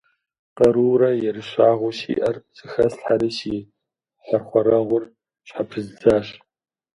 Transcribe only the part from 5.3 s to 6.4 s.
щхьэпрыздзащ.